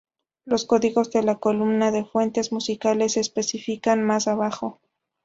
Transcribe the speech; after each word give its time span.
Los 0.45 0.65
códigos 0.65 1.11
de 1.11 1.21
la 1.21 1.35
columna 1.37 1.91
de 1.91 2.05
"Fuentes" 2.05 2.51
musicales 2.51 3.13
se 3.13 3.19
especifican 3.19 4.01
más 4.03 4.27
abajo. 4.27 4.79